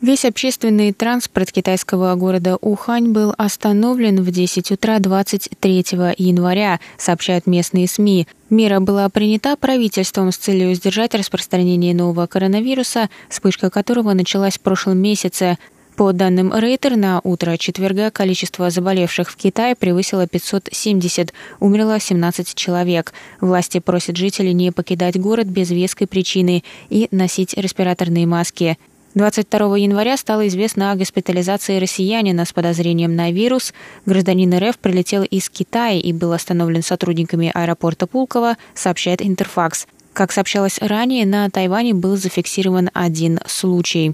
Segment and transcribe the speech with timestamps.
[0.08, 5.86] Весь общественный транспорт китайского города Ухань был остановлен в 10 утра 23
[6.18, 8.26] января, сообщают местные СМИ.
[8.50, 14.98] Мера была принята правительством с целью сдержать распространение нового коронавируса, вспышка которого началась в прошлом
[15.00, 15.58] месяце.
[15.98, 23.12] По данным Рейтер, на утро четверга количество заболевших в Китае превысило 570, умерло 17 человек.
[23.42, 28.78] Власти просят жителей не покидать город без веской причины и носить респираторные маски.
[29.18, 33.74] 22 января стало известно о госпитализации россиянина с подозрением на вирус.
[34.06, 39.88] Гражданин РФ прилетел из Китая и был остановлен сотрудниками аэропорта Пулково, сообщает Интерфакс.
[40.14, 44.14] Как сообщалось ранее, на Тайване был зафиксирован один случай.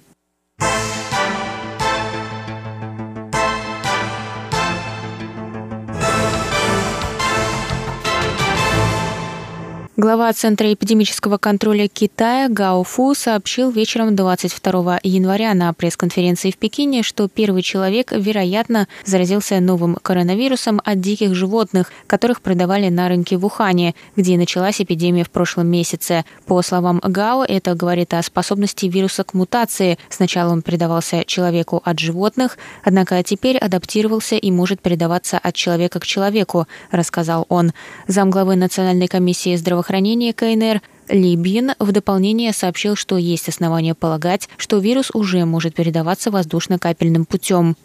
[9.95, 17.03] Глава Центра эпидемического контроля Китая Гао Фу сообщил вечером 22 января на пресс-конференции в Пекине,
[17.03, 23.45] что первый человек, вероятно, заразился новым коронавирусом от диких животных, которых продавали на рынке в
[23.45, 26.25] Ухане, где началась эпидемия в прошлом месяце.
[26.47, 29.99] По словам Гао, это говорит о способности вируса к мутации.
[30.09, 36.05] Сначала он передавался человеку от животных, однако теперь адаптировался и может передаваться от человека к
[36.07, 37.73] человеку, рассказал он.
[38.07, 44.47] Замглавы Национальной комиссии здравоохранения здравоохранения КНР Ли Бин в дополнение сообщил, что есть основания полагать,
[44.55, 47.75] что вирус уже может передаваться воздушно-капельным путем.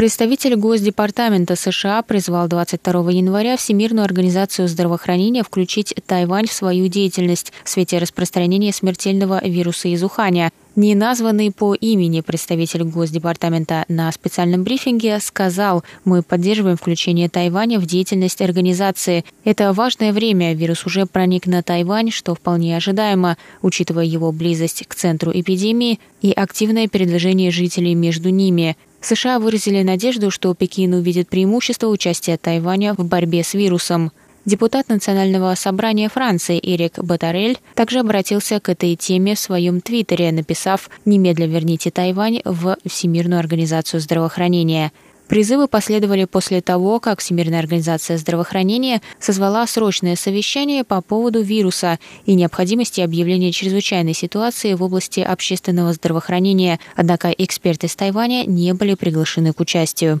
[0.00, 7.68] Представитель Госдепартамента США призвал 22 января Всемирную организацию здравоохранения включить Тайвань в свою деятельность в
[7.68, 10.52] свете распространения смертельного вируса из Уханя.
[10.74, 17.84] Не названный по имени представитель Госдепартамента на специальном брифинге сказал, мы поддерживаем включение Тайваня в
[17.84, 19.26] деятельность организации.
[19.44, 24.94] Это важное время, вирус уже проник на Тайвань, что вполне ожидаемо, учитывая его близость к
[24.94, 28.78] центру эпидемии и активное передвижение жителей между ними.
[29.00, 34.12] США выразили надежду, что Пекин увидит преимущество участия Тайваня в борьбе с вирусом.
[34.44, 40.88] Депутат Национального собрания Франции Эрик Батарель также обратился к этой теме в своем твиттере, написав
[41.04, 44.92] «Немедля верните Тайвань в Всемирную организацию здравоохранения».
[45.30, 52.34] Призывы последовали после того, как Всемирная организация здравоохранения созвала срочное совещание по поводу вируса и
[52.34, 59.52] необходимости объявления чрезвычайной ситуации в области общественного здравоохранения, однако эксперты из Тайваня не были приглашены
[59.52, 60.20] к участию.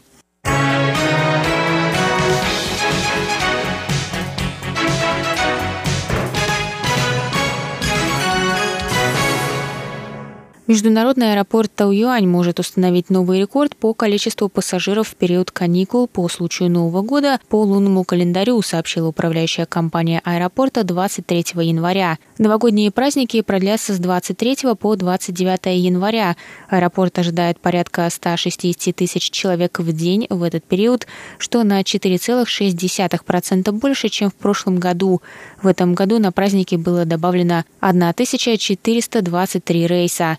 [10.70, 16.70] Международный аэропорт Тауюань может установить новый рекорд по количеству пассажиров в период каникул по случаю
[16.70, 22.20] Нового года по лунному календарю, сообщила управляющая компания аэропорта 23 января.
[22.38, 26.36] Новогодние праздники продлятся с 23 по 29 января.
[26.68, 31.08] Аэропорт ожидает порядка 160 тысяч человек в день в этот период,
[31.38, 35.20] что на 4,6% больше, чем в прошлом году.
[35.60, 40.38] В этом году на праздники было добавлено 1423 рейса.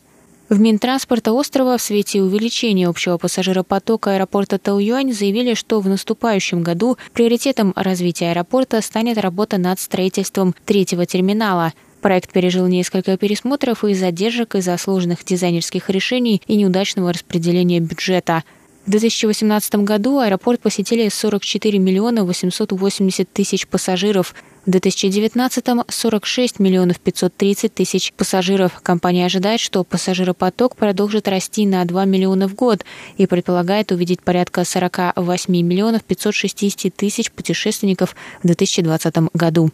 [0.52, 6.98] В Минтранспорта острова в свете увеличения общего пассажиропотока аэропорта Тауюань заявили, что в наступающем году
[7.14, 11.72] приоритетом развития аэропорта станет работа над строительством третьего терминала.
[12.02, 18.44] Проект пережил несколько пересмотров и задержек из-за сложных дизайнерских решений и неудачного распределения бюджета.
[18.86, 24.34] В 2018 году аэропорт посетили 44 миллиона 880 тысяч пассажиров–
[24.66, 28.80] в 2019-м 46 миллионов 530 тысяч пассажиров.
[28.84, 32.86] Компания ожидает, что пассажиропоток продолжит расти на 2 миллиона в год
[33.18, 39.72] и предполагает увидеть порядка 48 миллионов 560 тысяч путешественников в 2020 году.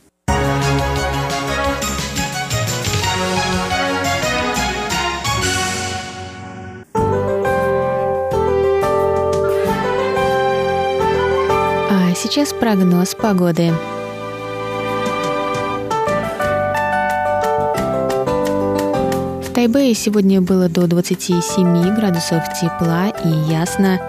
[12.28, 13.72] Сейчас прогноз погоды.
[19.54, 24.02] Тайбэе сегодня было до 27 градусов тепла и ясно.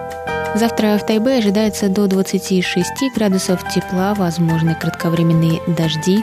[0.53, 6.21] Завтра в Тайбе ожидается до 26 градусов тепла, возможны кратковременные дожди.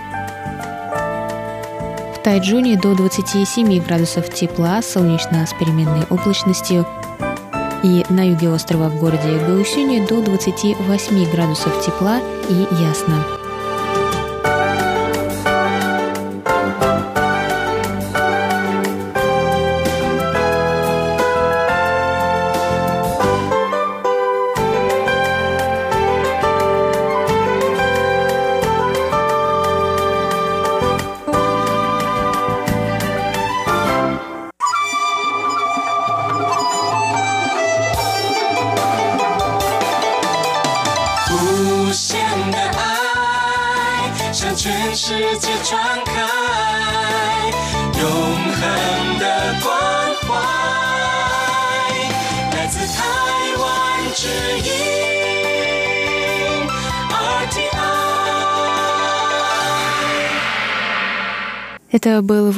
[2.14, 6.87] В Тайджуне до 27 градусов тепла, солнечно с переменной облачностью.
[7.87, 13.36] И на юге острова в городе Гаусюне до 28 градусов тепла и ясно.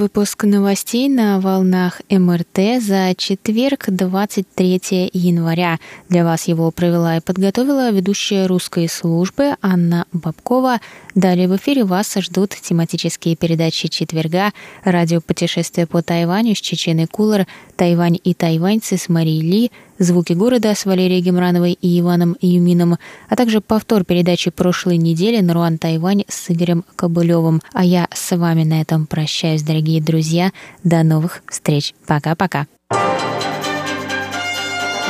[0.09, 5.79] Выпуск новостей на волнах МРТ за четверг, 23 января.
[6.09, 10.81] Для вас его провела и подготовила ведущая русской службы Анна Бабкова.
[11.15, 14.53] Далее в эфире вас ждут тематические передачи четверга,
[14.83, 17.47] радиопутешествие по Тайваню с Чеченой Кулар,
[17.77, 22.99] Тайвань и тайваньцы с Марией Ли– «Звуки города» с Валерией Гемрановой и Иваном Юмином,
[23.29, 27.61] а также повтор передачи прошлой недели «Наруан Тайвань» с Игорем Кобылевым.
[27.73, 30.53] А я с вами на этом прощаюсь, дорогие друзья.
[30.85, 31.95] До новых встреч.
[32.07, 32.67] Пока-пока.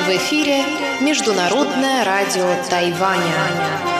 [0.09, 0.63] В эфире
[1.03, 3.98] Международное радио Тайваня.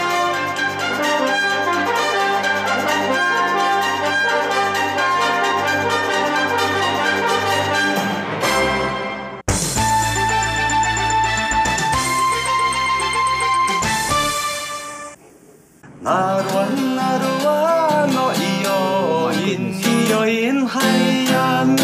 [16.08, 21.76] 나루안 나루아 너이여인 이여인 하얀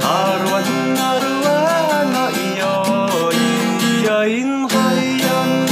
[0.00, 3.38] 나루안 나루아 너이여인
[4.02, 5.66] 이여인 하얀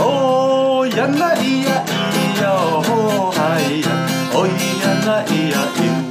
[0.00, 1.84] 오얀나 이야
[2.16, 3.86] 이여 하얀
[4.34, 6.08] 오얀나 이야 인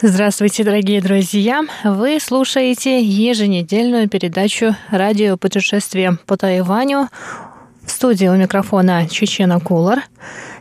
[0.00, 1.62] Здравствуйте, дорогие друзья!
[1.82, 7.08] Вы слушаете еженедельную передачу «Радио путешествия по Тайваню»
[7.85, 10.03] В студии у микрофона Чечена Кулар.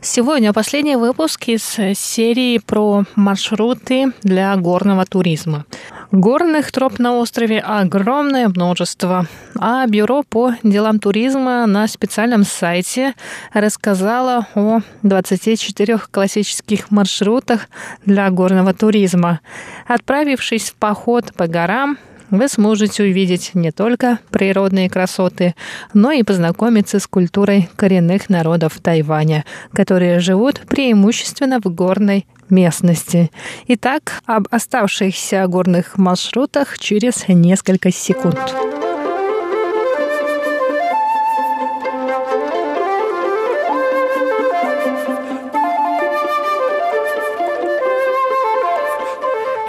[0.01, 5.65] Сегодня последний выпуск из серии про маршруты для горного туризма.
[6.11, 9.27] Горных троп на острове огромное множество,
[9.59, 13.15] а Бюро по делам туризма на специальном сайте
[13.55, 17.69] рассказало о 24 классических маршрутах
[18.05, 19.41] для горного туризма.
[19.87, 21.97] Отправившись в поход по горам,
[22.33, 25.55] вы сможете увидеть не только природные красоты,
[25.95, 33.31] но и познакомиться с культурой коренных народов Тайваня, которые живут преимущественно в горной местности.
[33.69, 38.39] Итак, об оставшихся горных маршрутах через несколько секунд.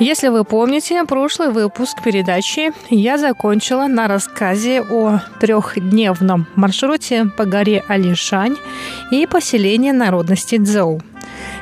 [0.03, 7.85] Если вы помните прошлый выпуск передачи, я закончила на рассказе о трехдневном маршруте по горе
[7.87, 8.57] Алишань
[9.11, 10.99] и поселении народности Цзоу.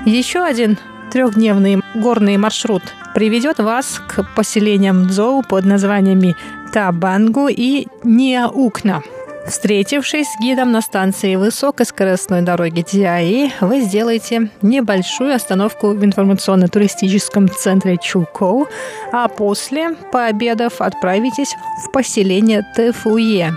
[0.07, 0.79] Еще один
[1.12, 2.81] трехдневный горный маршрут
[3.13, 6.36] приведет вас к поселениям Цзоу под названиями
[6.74, 9.03] Табангу и Ниаукна.
[9.48, 17.98] Встретившись с гидом на станции высокоскоростной дороги Диаи, вы сделаете небольшую остановку в информационно-туристическом центре
[17.98, 18.67] Чукоу,
[19.12, 21.55] а после, пообедав, отправитесь
[21.86, 23.51] в поселение Тэфуе,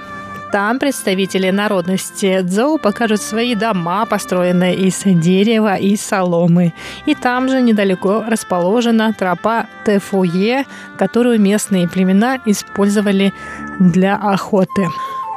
[0.55, 6.73] там представители народности Цзоу покажут свои дома, построенные из дерева и соломы.
[7.07, 10.65] И там же недалеко расположена тропа Тэфуе,
[10.97, 13.33] которую местные племена использовали
[13.81, 14.87] для охоты.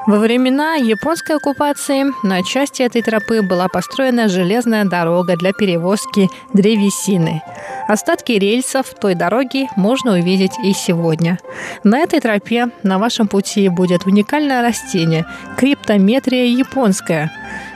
[0.08, 7.44] Во времена японской оккупации на части этой тропы была построена железная дорога для перевозки древесины.
[7.90, 11.40] Остатки рельсов той дороги можно увидеть и сегодня.
[11.84, 15.26] На этой тропе на вашем пути будет уникальное растение–
[15.58, 17.30] криптометрия японская,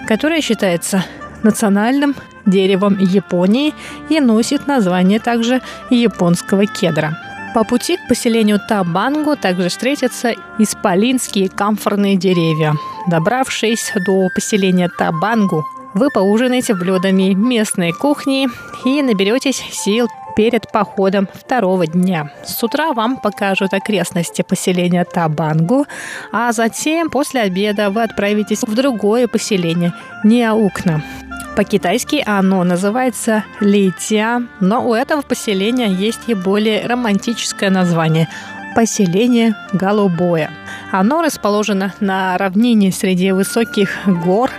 [0.07, 1.03] которое считается
[1.43, 3.73] национальным деревом Японии
[4.07, 7.17] и носит название также японского кедра.
[7.53, 12.75] По пути к поселению Табангу также встретятся исполинские камфорные деревья.
[13.08, 18.48] Добравшись до поселения Табангу, вы поужинаете блюдами местной кухни
[18.86, 22.31] и наберетесь сил перед походом второго дня.
[22.46, 25.86] С утра вам покажут окрестности поселения Табангу,
[26.31, 29.93] а затем после обеда вы отправитесь в другое поселение–
[30.24, 31.03] Неаукна.
[31.55, 38.29] По-китайски оно называется Лития, но у этого поселения есть и более романтическое название–
[38.75, 40.50] поселение Голубое.
[40.91, 44.50] Оно расположено на равнине среди высоких гор,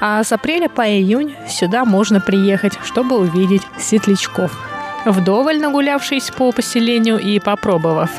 [0.00, 4.58] а с апреля по июнь сюда можно приехать, чтобы увидеть светлячков–
[5.04, 8.10] Вдоволь нагулявшись по поселению и попробовав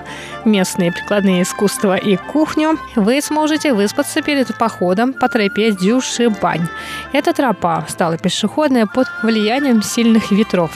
[0.46, 6.68] местные прикладные искусства и кухню, вы сможете выспаться перед походом по тропе Дюшибань.
[7.14, 10.72] Эта тропа стала пешеходной под влиянием сильных ветров.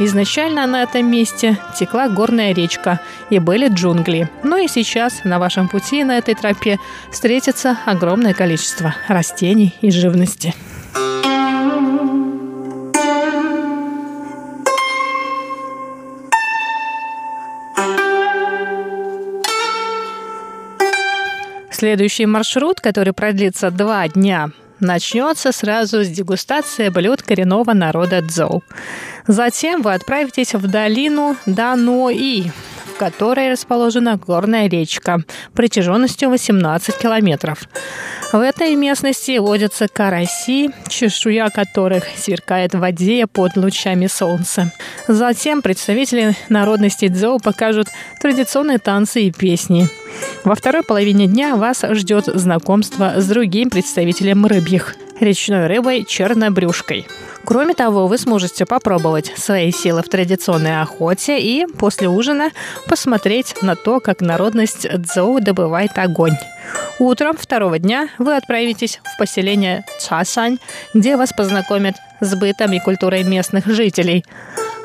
[0.00, 3.00] Изначально на этом месте текла горная речка
[3.30, 4.28] и были джунгли.
[4.42, 6.78] Но и сейчас на вашем пути на этой тропе
[7.12, 10.54] встретится огромное количество растений и живности.
[21.82, 28.62] Следующий маршрут, который продлится два дня, начнется сразу с дегустации блюд коренного народа Цзоу.
[29.26, 32.52] Затем вы отправитесь в долину Данои,
[32.92, 37.64] в которой расположена горная речка протяженностью 18 километров.
[38.32, 44.72] В этой местности водятся караси, чешуя которых сверкает в воде под лучами солнца.
[45.08, 47.88] Затем представители народности Дзоу покажут
[48.20, 49.88] традиционные танцы и песни.
[50.44, 57.06] Во второй половине дня вас ждет знакомство с другим представителем рыбьих– речной рыбой чернобрюшкой.
[57.44, 62.50] Кроме того, вы сможете попробовать свои силы в традиционной охоте и после ужина
[62.86, 66.36] посмотреть на то, как народность Цзоу добывает огонь.
[66.98, 70.58] Утром второго дня вы отправитесь в поселение Часань,
[70.94, 74.24] где вас познакомят с бытом и культурой местных жителей,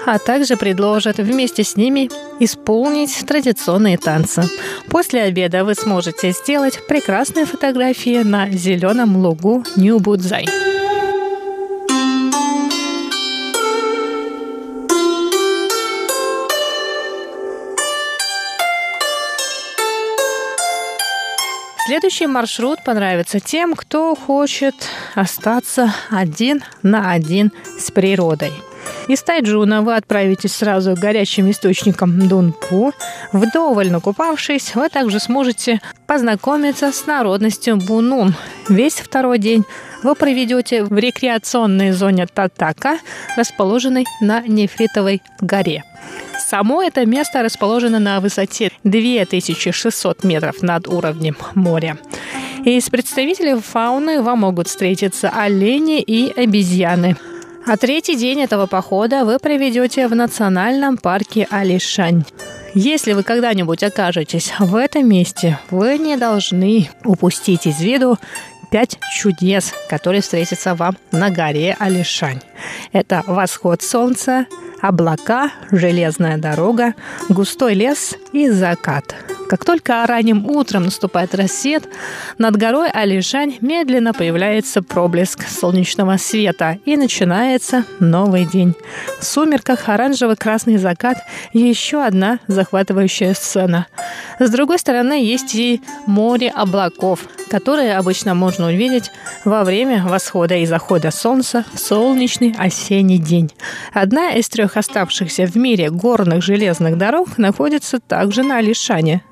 [0.08, 2.10] а также предложат вместе с ними
[2.40, 4.44] исполнить традиционные танцы.
[4.90, 10.48] После обеда вы сможете сделать прекрасные фотографии на зеленом лугу Нью-Будзай.
[21.86, 24.76] Следующий маршрут понравится тем, кто хочет
[25.16, 28.52] остаться один на один с природой.
[29.08, 32.94] Из Тайджуна вы отправитесь сразу к горячим источникам Дунпу.
[33.32, 38.36] Вдоволь накупавшись, вы также сможете познакомиться с народностью Бунун.
[38.68, 39.64] Весь второй день
[40.04, 43.00] вы проведете в рекреационной зоне Татака,
[43.36, 45.84] расположенной на Нефритовой горе.
[46.40, 51.98] Само это место расположено на высоте 2600 метров над уровнем моря.
[52.64, 57.18] Из представителей фауны вам могут встретиться олени и обезьяны.
[57.70, 62.24] А третий день этого похода вы проведете в национальном парке Алишань.
[62.74, 68.18] Если вы когда-нибудь окажетесь в этом месте, вы не должны упустить из виду
[68.72, 72.42] пять чудес, которые встретятся вам на горе Алишань.
[72.92, 74.46] Это восход солнца,
[74.82, 76.94] облака, железная дорога,
[77.30, 79.16] густой лес и закат.
[79.50, 81.88] Как только ранним утром наступает рассвет,
[82.38, 88.76] над горой Алишань медленно появляется проблеск солнечного света и начинается новый день.
[89.20, 91.20] В сумерках оранжево-красный закат–
[91.54, 93.88] еще одна захватывающая сцена.
[94.40, 99.12] С другой стороны, есть и море облаков, которые обычно можно увидеть
[99.46, 103.52] во время восхода и захода солнца в солнечный осенний день.
[103.94, 109.22] Одна из трех оставшихся в мире горных железных дорог находится также на Алишане–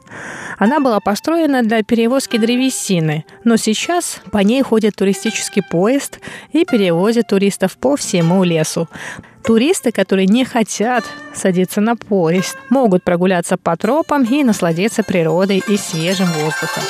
[0.57, 6.19] Она была построена для перевозки древесины, но сейчас по ней ходит туристический поезд
[6.53, 8.87] и перевозит туристов по всему лесу.
[9.43, 11.03] Туристы, которые не хотят
[11.33, 16.83] садиться на поезд, могут прогуляться по тропам и насладиться природой и свежим воздухом.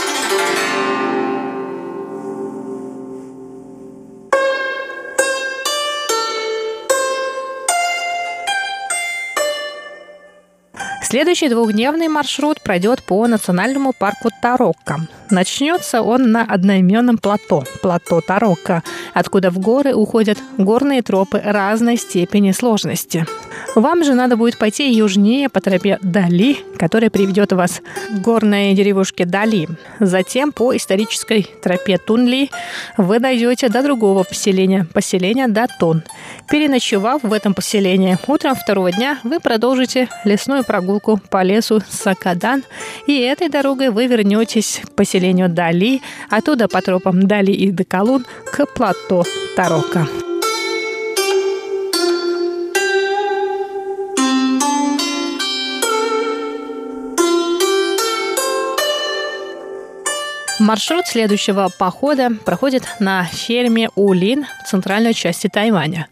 [11.07, 15.01] Следующий двухдневный маршрут пройдет по национальному парку Тарокко.
[15.29, 18.81] Начнется он на одноименном плато, плато Тарокко,
[19.13, 23.27] откуда в горы уходят горные тропы разной степени сложности.
[23.75, 29.25] Вам же надо будет пойти южнее по тропе Дали, которая приведет вас к горной деревушке
[29.25, 29.67] Дали.
[29.99, 32.49] Затем по исторической тропе Тунли
[32.97, 36.03] вы дойдете до другого поселения, поселения Датун.
[36.49, 42.63] Переночевав в этом поселении, утром второго дня вы продолжите лесную прогулку по лесу Сакадан,
[43.07, 48.65] и этой дорогой вы вернетесь к поселению Дали, оттуда по тропам Дали и Декалун к
[48.67, 49.25] плато
[49.57, 50.07] Тарока.
[60.59, 66.07] Маршрут следующего похода проходит на ферме Улин в центральной части Тайваня.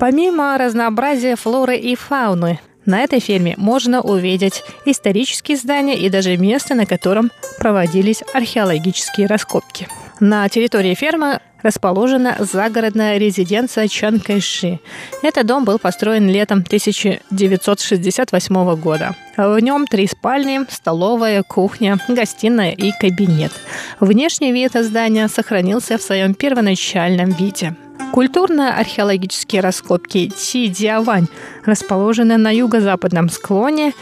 [0.00, 6.74] Помимо разнообразия флоры и фауны, на этой ферме можно увидеть исторические здания и даже место,
[6.74, 9.86] на котором проводились археологические раскопки.
[10.20, 14.78] На территории фермы расположена загородная резиденция Чан Кайши.
[15.22, 19.16] Этот дом был построен летом 1968 года.
[19.36, 23.52] В нем три спальни, столовая, кухня, гостиная и кабинет.
[24.00, 27.74] Внешний вид здания сохранился в своем первоначальном виде.
[28.12, 31.28] Культурно-археологические раскопки Ти Диавань
[31.64, 33.94] расположены на юго-западном склоне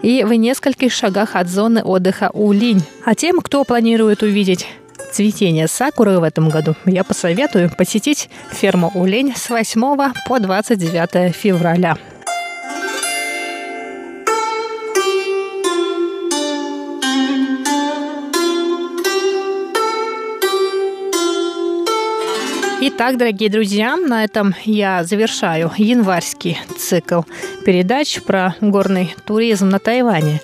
[0.00, 2.82] и в нескольких шагах от зоны отдыха Улинь.
[3.04, 4.66] А тем, кто планирует увидеть
[5.10, 11.96] цветения сакуры в этом году, я посоветую посетить ферму Улень с 8 по 29 февраля.
[22.82, 27.22] Итак, дорогие друзья, на этом я завершаю январский цикл
[27.66, 30.40] передач про горный туризм на Тайване.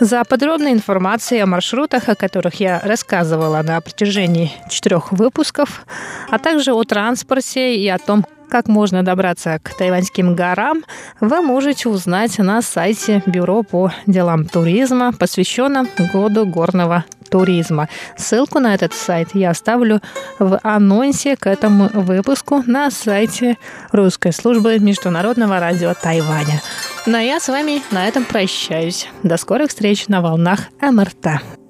[0.00, 5.86] За подробной информацией о маршрутах, о которых я рассказывала на протяжении четырех выпусков,
[6.30, 10.84] а также о транспорте и о том, как можно добраться к тайваньским горам,
[11.20, 17.88] вы можете узнать на сайте Бюро по делам туризма, посвященном году горного туризма.
[18.16, 20.00] Ссылку на этот сайт я оставлю
[20.38, 23.56] в анонсе к этому выпуску на сайте
[23.92, 26.60] русской службы Международного радио Тайваня.
[27.06, 29.08] Ну а я с вами на этом прощаюсь.
[29.22, 31.63] До скорых встреч на волнах МРТ.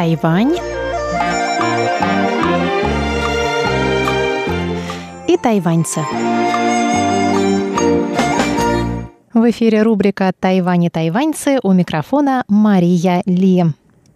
[0.00, 0.56] Тайвань
[5.28, 6.00] и тайваньцы.
[9.34, 13.66] В эфире рубрика «Тайвань и тайваньцы» у микрофона Мария Ли.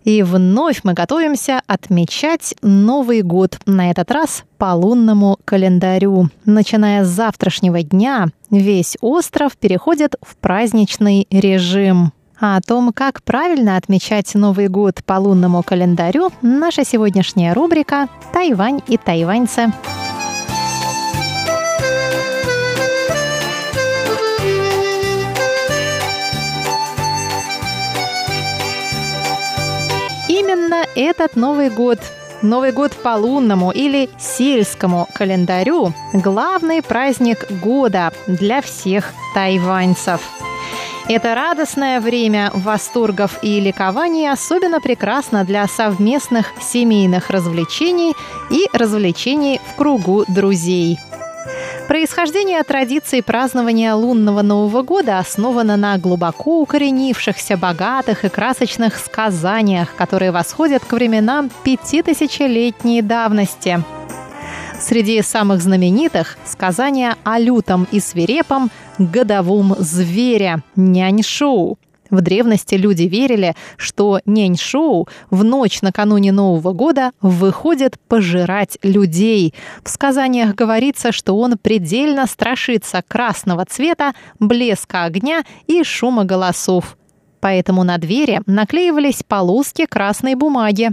[0.04, 6.30] И вновь мы готовимся отмечать Новый год, на этот раз по лунному календарю.
[6.46, 12.14] Начиная с завтрашнего дня весь остров переходит в праздничный режим.
[12.40, 18.80] А о том, как правильно отмечать Новый год по лунному календарю, наша сегодняшняя рубрика «Тайвань
[18.88, 19.72] и тайваньцы».
[30.28, 31.98] Именно этот Новый год
[32.42, 40.20] Новый год по лунному или сельскому календарю– главный праздник года для всех тайваньцев–
[41.08, 48.14] это радостное время восторгов и ликований особенно прекрасно для совместных семейных развлечений
[48.50, 50.98] и развлечений в кругу друзей.
[51.88, 60.30] Происхождение традиции празднования лунного Нового года основано на глубоко укоренившихся, богатых и красочных сказаниях, которые
[60.30, 63.82] восходят к временам пятитысячелетней давности–
[64.86, 71.78] Среди самых знаменитых– сказания о лютом и свирепом годовом звере– нянь-шоу.
[72.10, 79.54] В древности люди верили, что нянь-шоу в ночь накануне Нового года выходит пожирать людей.
[79.82, 86.98] В сказаниях говорится, что он предельно страшится красного цвета, блеска огня и шума голосов.
[87.40, 90.90] Поэтому на двери наклеивались полоски красной бумаги.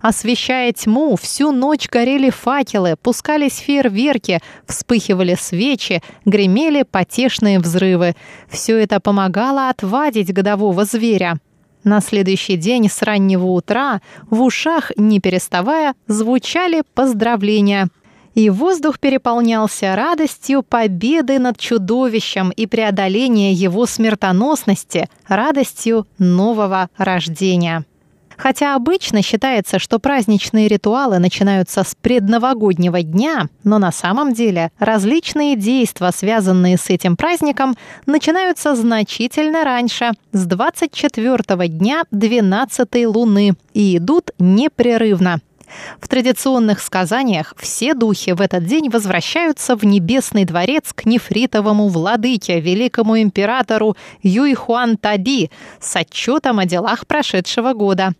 [0.00, 8.14] Освещая тьму, всю ночь горели факелы, пускались фейерверки, вспыхивали свечи, гремели потешные взрывы.
[8.48, 11.38] Все это помогало отвадить годового зверя.
[11.84, 17.88] На следующий день с раннего утра в ушах, не переставая, звучали поздравления.
[18.34, 27.84] И воздух переполнялся радостью победы над чудовищем и преодоления его смертоносности, радостью нового рождения.
[28.38, 35.56] Хотя обычно считается, что праздничные ритуалы начинаются с предновогоднего дня, но на самом деле различные
[35.56, 44.30] действия, связанные с этим праздником, начинаются значительно раньше, с 24 дня 12 луны, и идут
[44.38, 45.40] непрерывно.
[46.00, 52.60] В традиционных сказаниях все духи в этот день возвращаются в небесный дворец к нефритовому владыке,
[52.60, 55.50] великому императору Юйхуан Тади
[55.80, 58.14] с отчетом о делах прошедшего года.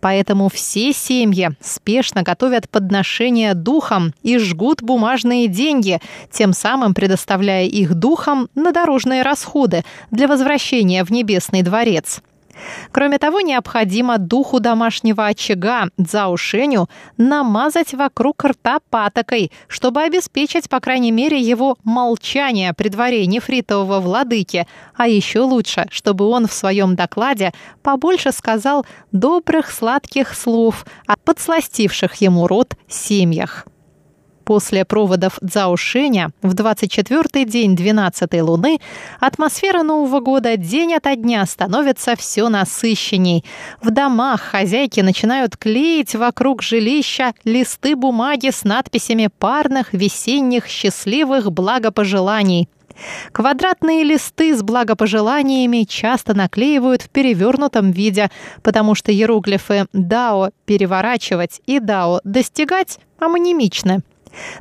[0.00, 7.94] Поэтому все семьи спешно готовят подношения духам и жгут бумажные деньги, тем самым предоставляя их
[7.94, 12.22] духам на дорожные расходы для возвращения в Небесный дворец.
[12.92, 21.12] Кроме того, необходимо духу домашнего очага Цзаошеню намазать вокруг рта патокой, чтобы обеспечить, по крайней
[21.12, 24.66] мере, его молчание при дворе нефритового владыки,
[24.96, 32.14] а еще лучше, чтобы он в своем докладе побольше сказал добрых сладких слов о подсластивших
[32.16, 33.66] ему рот семьях.
[34.48, 38.78] После проводов Цзаошеня в 24-й день 12-й луны
[39.20, 43.44] атмосфера Нового года день ото дня становится все насыщенней.
[43.82, 52.70] В домах хозяйки начинают клеить вокруг жилища листы бумаги с надписями парных, весенних, счастливых благопожеланий.
[53.32, 58.30] Квадратные листы с благопожеланиями часто наклеивают в перевернутом виде,
[58.62, 64.00] потому что иероглифы «дао»– переворачивать и «дао»– достигать амонимичны.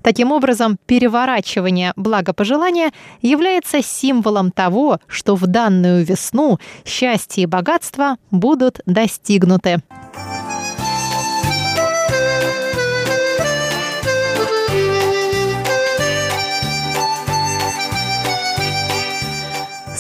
[0.02, 8.80] Таким образом, переворачивание благопожелания является символом того, что в данную весну счастье и богатство будут
[8.86, 9.82] достигнуты.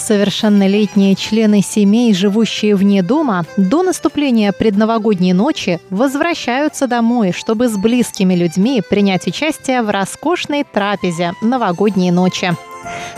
[0.07, 8.33] Совершеннолетние члены семей, живущие вне дома, до наступления предновогодней ночи возвращаются домой, чтобы с близкими
[8.33, 12.55] людьми принять участие в роскошной трапезе новогодней ночи.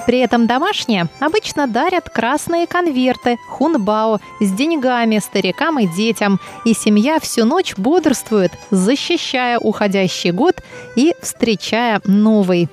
[0.07, 7.19] При этом домашние обычно дарят красные конверты хунбао с деньгами старикам и детям, и семья
[7.19, 10.55] всю ночь бодрствует, защищая уходящий год
[10.95, 12.67] и встречая новый.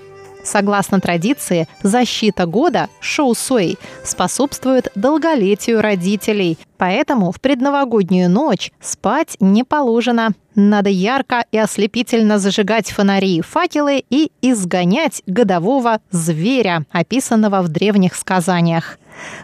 [0.47, 10.31] Согласно традиции, защита года шоу-сой способствует долголетию родителей, поэтому в предновогоднюю ночь спать не положено.
[10.55, 18.15] Надо ярко и ослепительно зажигать фонари и факелы и изгонять годового зверя, описанного в древних
[18.15, 18.99] сказаниях.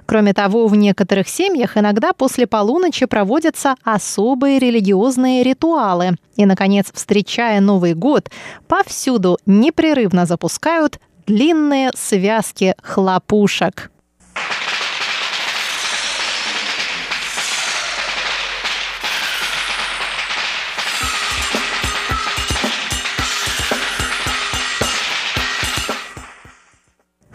[0.06, 6.16] Кроме того, в некоторых семьях иногда после полуночи проводятся особые религиозные ритуалы.
[6.36, 8.30] И, наконец, встречая Новый год,
[8.68, 13.90] повсюду непрерывно запускают длинные связки хлопушек.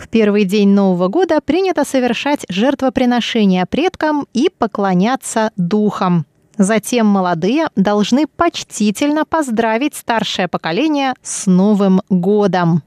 [0.07, 6.27] В первый день Нового года принято совершать жертвоприношения предкам и поклоняться духам.
[6.59, 12.83] Затем молодые должны почтительно поздравить старшее поколение с Новым годом.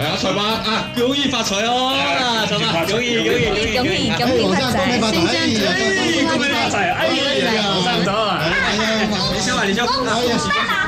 [0.00, 1.92] 系啊，财马啊，恭喜发财哦！
[1.92, 5.60] 啊，财马，恭喜恭喜恭喜恭喜恭喜发财，新张嘴，
[6.24, 6.74] 恭喜发财！
[6.94, 6.98] 哎
[7.44, 7.52] 呀，
[7.84, 8.40] 差唔多啊！
[9.34, 9.84] 你先话，你先。
[9.84, 10.83] 恭喜发财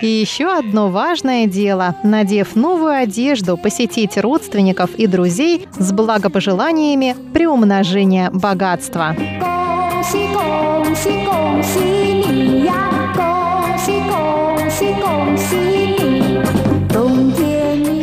[0.00, 8.30] ！И еще одно важное дело– надев новую одежду, посетить родственников и друзей с благопожеланиями приумножения
[8.30, 9.14] богатства.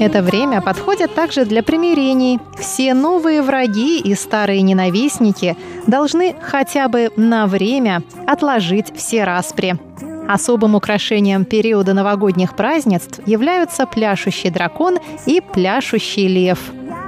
[0.01, 2.39] Это время подходит также для примирений.
[2.58, 9.77] Все новые враги и старые ненавистники должны хотя бы на время отложить все распри.
[10.32, 16.58] Особым украшением периода новогодних празднеств являются пляшущий дракон и пляшущий лев.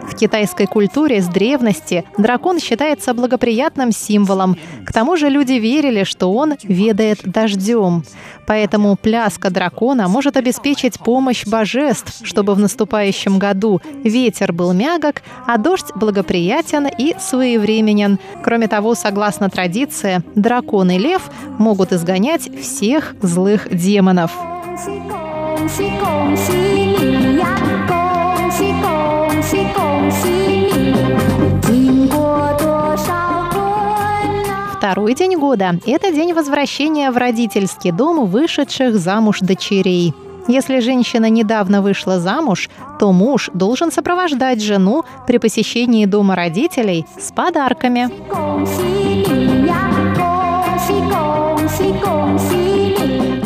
[0.09, 4.57] В китайской культуре с древности дракон считается благоприятным символом.
[4.85, 8.05] К тому же люди верили, что он ведает дождем.
[8.47, 15.59] Поэтому пляска дракона может обеспечить помощь божеств, чтобы в наступающем году ветер был мягок, а
[15.59, 18.19] дождь благоприятен и своевременен.
[18.43, 24.33] Кроме того, согласно традиции, дракон и лев могут изгонять всех злых демонов.
[25.59, 27.62] 恭喜恭喜你呀！
[34.78, 40.14] ？Второй день года– это день возвращения в родительский дом вышедших замуж дочерей.
[40.48, 47.32] Если женщина недавно вышла замуж, то муж должен сопровождать жену при посещении дома родителей с
[47.32, 48.10] подарками.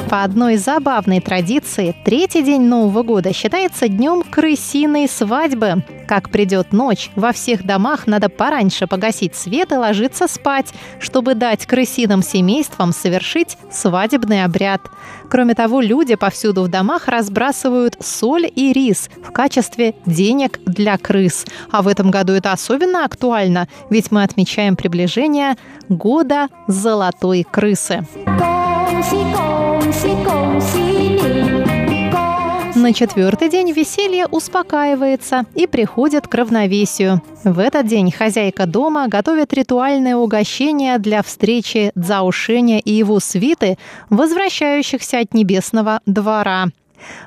[0.10, 5.84] По одной забавной традиции, третий день Нового года считается днем крысиной свадьбы.
[6.08, 11.66] Как придет ночь, во всех домах надо пораньше погасить свет и ложиться спать, чтобы дать
[11.66, 14.82] крысиным семействам совершить свадебный обряд.
[15.30, 21.46] Кроме того, люди повсюду в домах разбрасывают соль и рис в качестве денег для крыс.
[21.70, 25.58] А в этом году это особенно актуально, ведь мы отмечаем приближение
[25.90, 28.08] года золотой крысы.
[32.88, 37.22] На четвертый день веселье успокаивается и приходит к равновесию.
[37.44, 43.78] В этот день хозяйка дома готовит ритуальное угощение для встречи Цзаошеня и его свиты,
[44.10, 46.68] возвращающихся от небесного двора.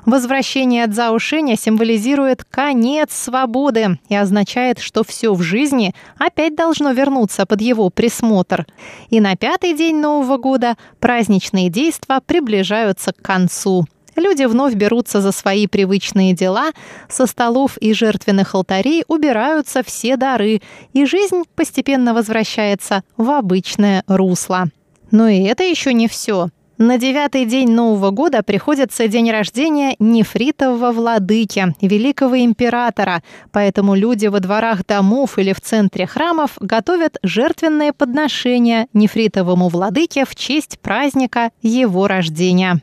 [0.07, 7.61] Возвращение Цзаошеня символизирует конец свободы и означает, что все в жизни опять должно вернуться под
[7.61, 8.65] его присмотр.
[9.11, 13.85] И на пятый день Нового года праздничные действия приближаются к концу.
[14.15, 16.71] Люди вновь берутся за свои привычные дела,
[17.09, 20.61] со столов и жертвенных алтарей убираются все дары,
[20.93, 24.65] и жизнь постепенно возвращается в обычное русло.
[25.11, 26.49] Но и это еще не все.
[26.81, 33.21] На девятый день Нового года приходится день рождения нефритового владыки, великого императора,
[33.51, 40.33] поэтому люди во дворах домов или в центре храмов готовят жертвенные подношения нефритовому владыке в
[40.33, 42.81] честь праздника его рождения.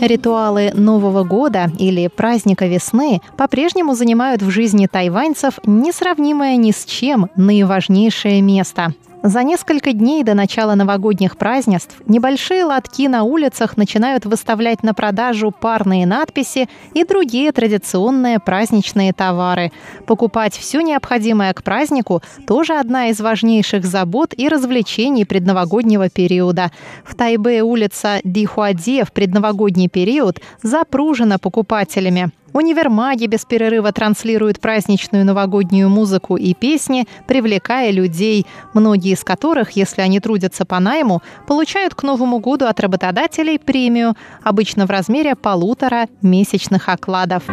[0.00, 7.28] ！Ритуалы Нового года или праздника весны по-прежнему занимают в жизни тайваньцев несравнимое ни с чем
[7.36, 8.94] наиважнейшее место.
[9.22, 15.50] За несколько дней до начала новогодних празднеств небольшие лотки на улицах начинают выставлять на продажу
[15.50, 19.72] парные надписи и другие традиционные праздничные товары.
[20.06, 26.70] Покупать все необходимое к празднику– тоже одна из важнейших забот и развлечений предновогоднего периода.
[27.04, 32.30] В Тайбе улица Дихуаде в предновогодний период запружена покупателями.
[32.52, 40.02] Универмаги без перерыва транслируют праздничную новогоднюю музыку и песни, привлекая людей, многие из которых, если
[40.02, 46.08] они трудятся по найму, получают к Новому году от работодателей премию, обычно в размере полутора
[46.22, 47.44] месячных окладов.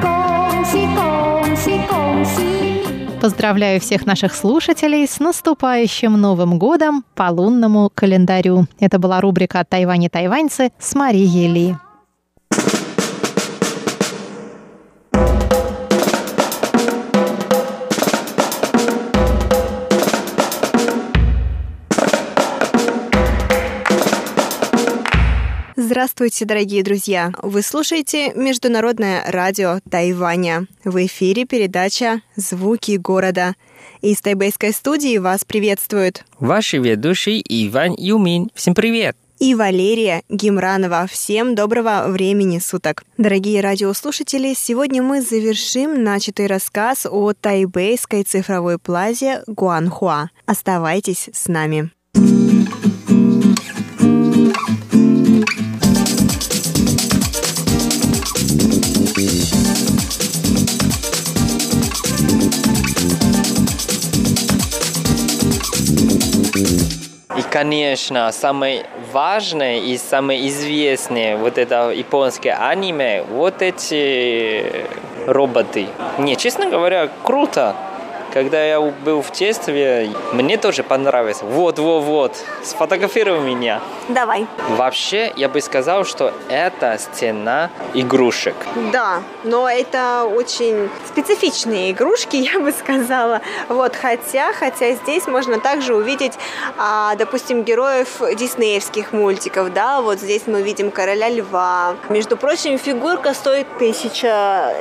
[3.21, 8.67] Поздравляю всех наших слушателей с наступающим Новым годом по лунному календарю.
[8.79, 11.75] Это была рубрика «Тайвань тайваньцы» с Марией Ли.
[25.97, 27.31] Здравствуйте, дорогие друзья!
[27.41, 30.67] Вы слушаете Международное радио Тайваня.
[30.83, 33.55] В эфире передача «Звуки города».
[34.01, 38.51] Из тайбэйской студии вас приветствуют ваши ведущие Иван Юмин.
[38.53, 39.17] Всем привет!
[39.39, 41.07] и Валерия Гимранова.
[41.09, 43.03] Всем доброго времени суток.
[43.17, 50.29] Дорогие радиослушатели, сегодня мы завершим начатый рассказ о тайбэйской цифровой плазе Гуанхуа.
[50.45, 51.89] Оставайтесь с нами.
[67.51, 74.85] Конечно, самое важное и самое известное вот это японское аниме, вот эти
[75.25, 75.87] роботы.
[76.17, 77.75] Не, честно говоря, круто
[78.37, 81.39] когда я был в детстве, мне тоже понравилось.
[81.41, 83.81] Вот, вот, вот, сфотографируй меня.
[84.09, 84.45] Давай.
[84.77, 88.53] Вообще, я бы сказал, что это стена игрушек.
[88.93, 93.41] Да, но это очень специфичные игрушки, я бы сказала.
[93.69, 96.33] Вот, хотя, хотя здесь можно также увидеть,
[96.77, 101.95] а, допустим, героев диснеевских мультиков, да, вот здесь мы видим короля льва.
[102.09, 104.27] Между прочим, фигурка стоит 1000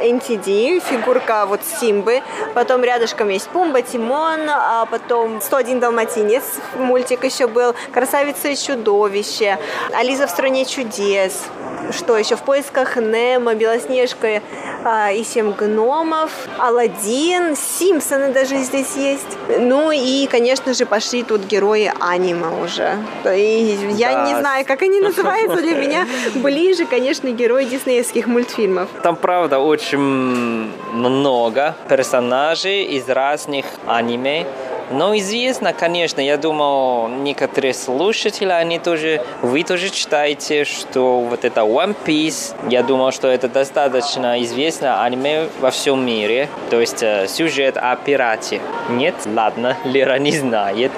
[0.02, 2.22] NTD, фигурка вот Симбы,
[2.54, 6.44] потом рядышком есть Пумба, Тимон, а потом 101 Далматинец,
[6.76, 9.58] мультик еще был, Красавица и чудовище,
[9.94, 11.44] Ализа в стране чудес,
[11.92, 14.42] что еще в поисках Немо, Белоснежка
[14.84, 19.36] а, и семь гномов, Алладин, Симпсоны даже здесь есть.
[19.58, 22.96] Ну и, конечно же, пошли тут герои аниме уже.
[23.24, 24.26] И я да.
[24.28, 26.06] не знаю, как они называются для меня.
[26.36, 28.88] Ближе, конечно, герои диснеевских мультфильмов.
[29.02, 33.25] Там, правда, очень много персонажей из разных
[33.86, 34.46] аниме.
[34.90, 41.62] Но известно, конечно, я думал, некоторые слушатели, они тоже, вы тоже читаете, что вот это
[41.62, 47.26] One Piece, я думал, что это достаточно известно аниме во всем мире, то есть э,
[47.26, 48.60] сюжет о пирате.
[48.88, 49.14] Нет?
[49.26, 50.92] Ладно, Лера не знает.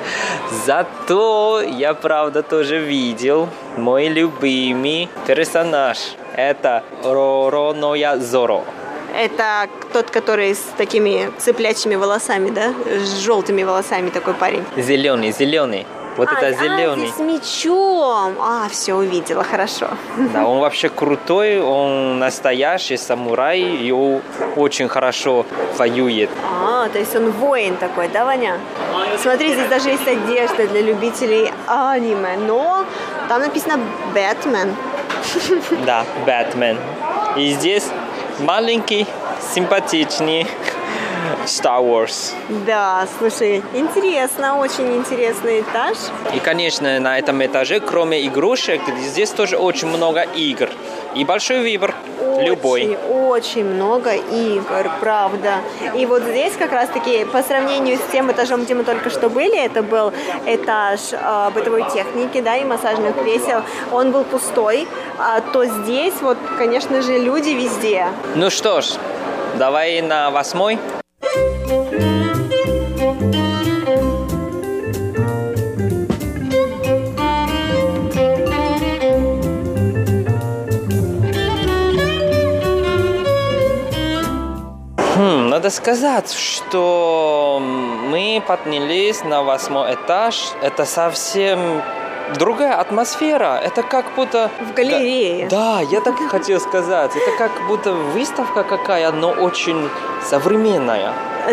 [0.66, 5.98] Зато я, правда, тоже видел мой любимый персонаж.
[6.36, 8.64] Это Ророноя Зоро.
[9.14, 12.74] Это тот, который с такими цыплячьими волосами, да?
[12.86, 14.64] С желтыми волосами такой парень.
[14.76, 15.86] Зеленый, зеленый.
[16.18, 17.10] Вот а, это зеленый.
[17.10, 18.34] А, с мечом.
[18.40, 19.86] А, все увидела, хорошо.
[20.34, 24.20] Да, он вообще крутой, он настоящий самурай, и он
[24.56, 26.28] очень хорошо воюет.
[26.44, 28.58] А, то есть он воин такой, да, Ваня?
[29.22, 32.84] Смотри, здесь даже есть одежда для любителей аниме, но
[33.28, 33.78] там написано
[34.12, 34.74] Бэтмен.
[35.86, 36.78] Да, Бэтмен.
[37.36, 37.84] И здесь
[38.40, 39.06] маленький,
[39.54, 40.46] симпатичный
[41.46, 42.32] Star Wars.
[42.66, 45.96] Да, слушай, интересно, очень интересный этаж.
[46.34, 50.68] И, конечно, на этом этаже, кроме игрушек, здесь тоже очень много игр.
[51.14, 52.98] И большой выбор, очень, любой.
[53.08, 55.54] Очень много игр, правда.
[55.96, 59.58] И вот здесь как раз-таки по сравнению с тем этажом, где мы только что были,
[59.58, 60.12] это был
[60.46, 63.62] этаж э, бытовой техники, да, и массажных кресел,
[63.92, 64.86] он был пустой,
[65.18, 68.06] а то здесь вот, конечно же, люди везде.
[68.34, 68.94] Ну что ж,
[69.56, 70.78] давай на восьмой.
[85.18, 90.52] Хм, надо сказать, что мы поднялись на восьмой этаж.
[90.62, 91.82] Это совсем
[92.36, 93.60] другая атмосфера.
[93.62, 94.50] Это как будто...
[94.60, 95.48] В галерее.
[95.48, 97.12] Да, я так и хотел сказать.
[97.16, 99.88] Это как будто выставка какая, но очень
[100.22, 101.12] современная.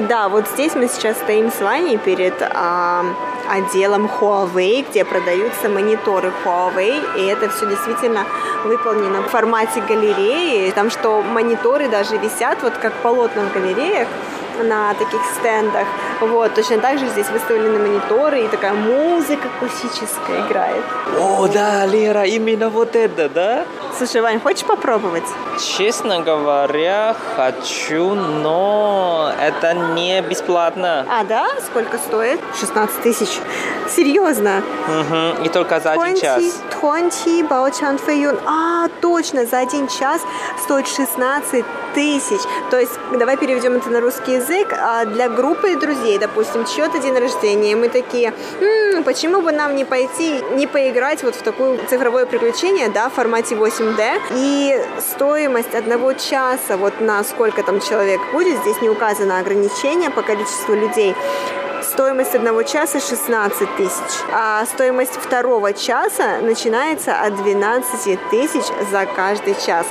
[0.09, 3.05] Да, вот здесь мы сейчас стоим с Ваней перед а,
[3.49, 8.25] отделом Huawei, где продаются мониторы Huawei, и это все действительно
[8.65, 14.07] выполнено в формате галереи, там что мониторы даже висят вот как полотна в галереях,
[14.63, 15.87] на таких стендах.
[16.21, 20.83] Вот, точно так же здесь выставлены мониторы и такая музыка классическая играет.
[21.19, 23.65] О, да, Лера, именно вот это, да?
[23.97, 25.23] Слушай, Вань, хочешь попробовать?
[25.59, 31.05] Честно говоря, хочу, но это не бесплатно.
[31.09, 31.47] А, да?
[31.65, 32.39] Сколько стоит?
[32.59, 33.29] 16 тысяч.
[33.89, 34.61] Серьезно?
[34.87, 35.45] Угу.
[35.45, 36.43] И только за 20, один час.
[36.81, 38.37] 20 Баочан Фэйюн.
[38.45, 40.21] А, точно, за один час
[40.63, 42.41] стоит 16 тысяч.
[42.69, 44.73] То есть, давай переведем это на русский язык.
[44.77, 49.85] А для группы друзей, допустим, чье-то день рождения, мы такие, м-м, почему бы нам не
[49.85, 54.21] пойти, не поиграть вот в такое цифровое приключение, да, в формате 8D.
[54.35, 60.21] И стоимость одного часа, вот на сколько там человек будет, здесь не указано ограничение по
[60.21, 61.15] количеству людей,
[61.95, 69.55] Стоимость одного часа 16 тысяч, а стоимость второго часа начинается от 12 тысяч за каждый
[69.65, 69.85] час.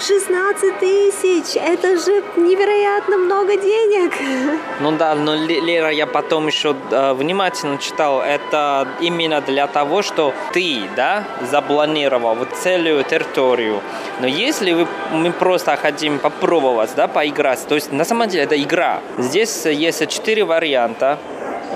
[0.00, 1.56] 16 тысяч!
[1.56, 4.12] Это же невероятно много денег!
[4.80, 10.32] Ну да, но Лера, я потом еще э, внимательно читал, это именно для того, что
[10.52, 13.80] ты, да, запланировал вот целую территорию.
[14.20, 18.60] Но если вы, мы просто хотим попробовать, да, поиграть, то есть на самом деле это
[18.62, 19.00] игра.
[19.18, 21.18] Здесь есть четыре варианта.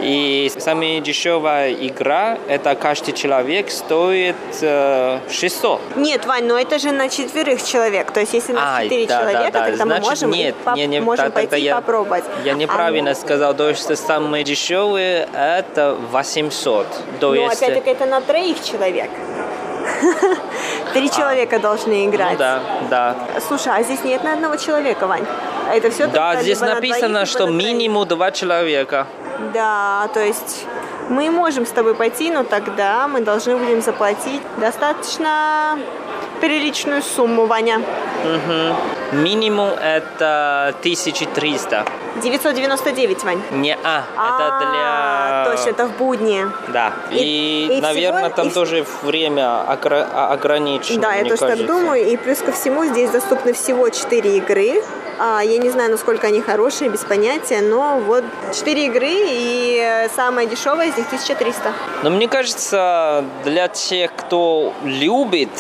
[0.01, 5.97] И самая дешевая игра, это каждый человек стоит э, 600.
[5.97, 8.11] Нет, Вань, но это же на четверых человек.
[8.11, 9.67] То есть если на четыре да, человека, да, да.
[9.67, 12.25] тогда Значит, мы можем, нет, поп- не, не, можем так, пойти я, попробовать.
[12.45, 16.87] Я неправильно а, сказал, то есть самые дешевые это 800.
[17.21, 17.63] То но есть...
[17.63, 19.11] опять-таки это на троих человек.
[20.95, 22.33] Три человека должны играть.
[22.33, 23.17] Ну да, да.
[23.47, 25.25] Слушай, а здесь нет ни одного человека, Вань?
[25.73, 29.07] Это все Да, здесь либо на написано, двоих, что на минимум два человека.
[29.53, 30.67] Да, то есть
[31.09, 35.79] мы можем с тобой пойти, но тогда мы должны будем заплатить достаточно
[36.41, 37.81] приличную сумму, Ваня.
[39.13, 41.85] Минимум это 1300.
[42.23, 43.43] 999, Вань.
[43.51, 45.57] Не, а, А, это для...
[45.57, 46.47] Точно, это в будни.
[46.69, 46.93] Да.
[47.11, 47.17] И-
[47.71, 51.01] И, и наверное, всего- там и- тоже время огра- ограничено.
[51.03, 51.67] Да, я тоже так кажется.
[51.67, 52.07] думаю.
[52.07, 54.83] И плюс ко всему здесь доступны всего 4 игры.
[55.19, 60.09] А, я не знаю, насколько они хорошие, без понятия, но вот 4 игры, и э,
[60.15, 61.73] самая дешевая из них 1300.
[62.03, 65.51] Но мне кажется, для тех, кто любит,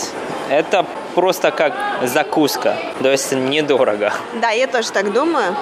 [0.50, 2.76] это просто как закуска.
[3.02, 4.12] То есть недорого.
[4.40, 5.56] Да, я тоже так думаю.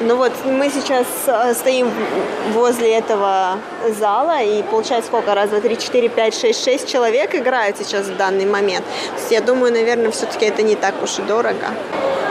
[0.00, 1.90] Ну вот мы сейчас э, стоим
[2.52, 3.58] возле этого
[3.98, 5.34] зала, и получается сколько?
[5.34, 8.84] Раз, два, три, четыре, пять, шесть, шесть человек играют сейчас в данный момент.
[9.14, 11.68] То есть я думаю, наверное, все-таки это не так уж и дорого.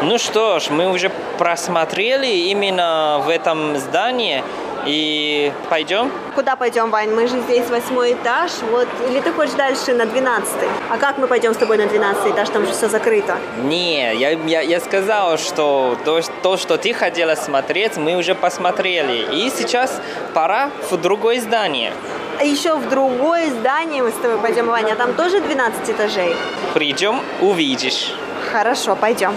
[0.03, 1.09] Ну что ж, мы уже
[1.39, 4.43] просмотрели именно в этом здании.
[4.85, 6.11] И пойдем?
[6.35, 7.11] Куда пойдем, Вань?
[7.11, 8.51] Мы же здесь восьмой этаж.
[8.71, 8.87] Вот.
[9.09, 10.67] Или ты хочешь дальше на двенадцатый?
[10.89, 12.49] А как мы пойдем с тобой на двенадцатый этаж?
[12.49, 13.37] Там же все закрыто.
[13.63, 19.35] Не, я, я, я сказал, что то, то, что ты хотела смотреть, мы уже посмотрели.
[19.35, 20.01] И сейчас
[20.33, 21.91] пора в другое здание.
[22.39, 24.93] А еще в другое здание мы с тобой пойдем, Ваня.
[24.93, 26.35] А там тоже 12 этажей?
[26.73, 28.13] Придем, увидишь.
[28.51, 29.33] Хорошо, пойдем.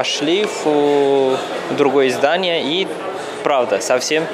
[0.00, 1.36] Вошли в
[1.76, 2.88] другое здание и,
[3.44, 4.24] правда, совсем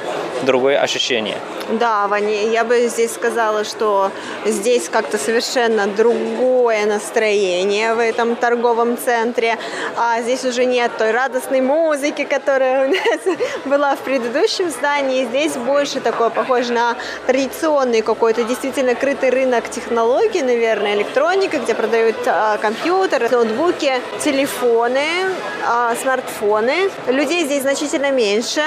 [0.43, 1.35] другое ощущение.
[1.69, 4.11] Да, я бы здесь сказала, что
[4.45, 9.57] здесь как-то совершенно другое настроение в этом торговом центре.
[9.97, 15.25] А здесь уже нет той радостной музыки, которая у нас была в предыдущем здании.
[15.25, 16.95] Здесь больше такое похоже на
[17.25, 23.91] традиционный какой-то действительно крытый рынок технологий, наверное, электроника, где продают а, компьютеры, ноутбуки,
[24.23, 25.05] телефоны,
[25.65, 26.89] а, смартфоны.
[27.07, 28.61] Людей здесь значительно меньше.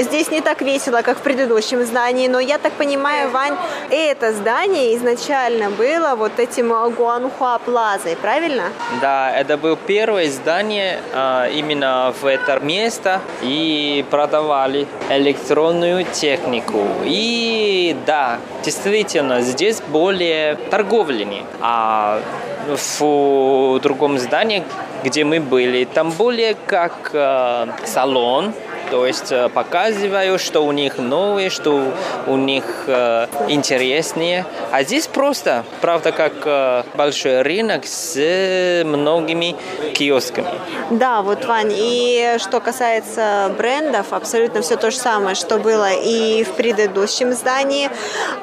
[0.00, 3.56] Здесь не так весело, как в предыдущем здании, но я так понимаю, Вань,
[3.90, 8.64] это здание изначально было вот этим Гуанхуа Плазой, правильно?
[9.00, 16.86] Да, это было первое здание а, именно в это место и продавали электронную технику.
[17.04, 21.44] И да, действительно, здесь более торговлями.
[21.60, 22.20] А
[23.00, 24.62] в другом здании,
[25.02, 28.52] где мы были, там более как э, салон,
[28.90, 31.92] то есть э, показываю, что у них новое, что
[32.26, 34.44] у них э, интереснее.
[34.72, 39.56] А здесь просто, правда, как э, большой рынок с многими
[39.94, 40.48] киосками.
[40.90, 46.42] Да, вот, Вань, и что касается брендов, абсолютно все то же самое, что было и
[46.44, 47.90] в предыдущем здании.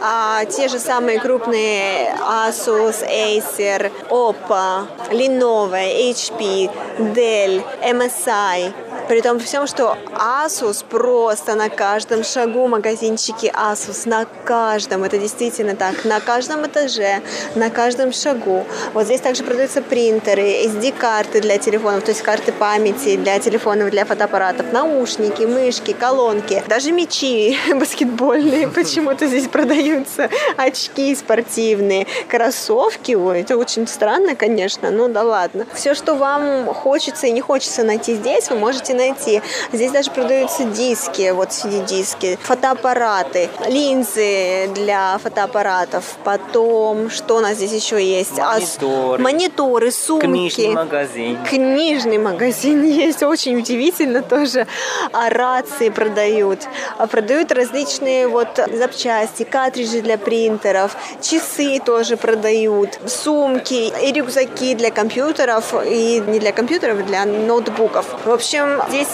[0.02, 8.74] А, те же самые крупные Asus, Acer, Oppo, Lenovo, HP, Dell, MSI.
[9.08, 9.98] При том всем, что
[10.46, 17.22] Asus просто на каждом шагу магазинчики Asus, на каждом, это действительно так, на каждом этаже,
[17.56, 18.64] на каждом шагу.
[18.94, 24.06] Вот здесь также продаются принтеры, SD-карты для телефонов, то есть карты памяти для телефонов, для
[24.06, 33.58] фотоаппаратов, наушники, мышки, колонки, даже мячи баскетбольные почему-то здесь продаются, очки спортивные, кроссовки, ой, это
[33.58, 35.66] очень странно, конечно, ну да ладно.
[35.74, 39.42] Все, что вам хочется и не хочется найти здесь, вы можете найти.
[39.74, 46.04] Здесь даже продаются диски, вот CD-диски, фотоаппараты, линзы для фотоаппаратов.
[46.24, 48.40] Потом, что у нас здесь еще есть?
[48.40, 49.24] А, Мониторы.
[49.24, 50.26] Мониторы, сумки.
[50.26, 51.38] Книжный магазин.
[51.44, 54.68] Книжный магазин есть, очень удивительно тоже.
[55.14, 56.68] А рации продают.
[56.98, 64.92] А продают различные вот запчасти, картриджи для принтеров, часы тоже продают, сумки и рюкзаки для
[64.92, 68.06] компьютеров, и не для компьютеров, для ноутбуков.
[68.26, 69.08] В общем, здесь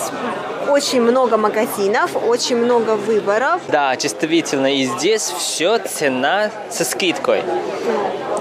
[0.68, 3.61] очень много магазинов, очень много выборов.
[3.67, 7.43] Да, действительно, и здесь все цена со скидкой.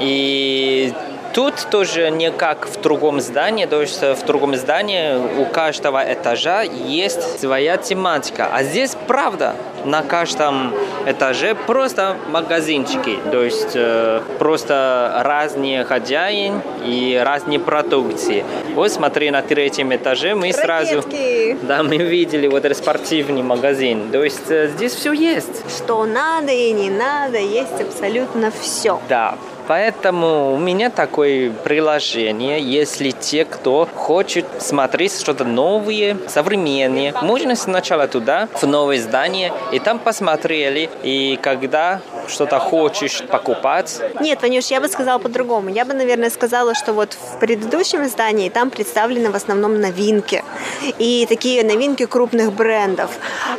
[0.00, 0.92] И
[1.32, 6.62] тут тоже не как в другом здании, то есть в другом здании у каждого этажа
[6.62, 8.48] есть своя тематика.
[8.52, 9.54] А здесь правда,
[9.84, 10.74] на каждом
[11.06, 18.44] этаже просто магазинчики, то есть э, просто разные хозяин и разные продукции.
[18.74, 20.96] Вот смотри, на третьем этаже мы сразу...
[20.96, 21.58] Ракетки.
[21.62, 24.10] Да, мы видели вот этот спортивный магазин.
[24.10, 25.62] То есть э, здесь все есть.
[25.76, 29.00] Что надо и не надо, есть абсолютно все.
[29.08, 29.36] Да.
[29.68, 38.08] Поэтому у меня такое приложение, если те, кто хочет смотреть что-то новое, современное, можно сначала
[38.08, 44.00] туда, в новое здание, и там посмотрели, и когда что-то хочешь покупать.
[44.20, 45.68] Нет, Ванюш, я бы сказала по-другому.
[45.68, 50.42] Я бы, наверное, сказала, что вот в предыдущем издании там представлены в основном новинки.
[50.98, 53.10] И такие новинки крупных брендов.